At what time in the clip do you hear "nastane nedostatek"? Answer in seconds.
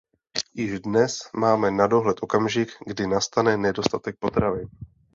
3.07-4.15